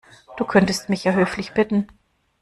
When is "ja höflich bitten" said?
1.03-1.85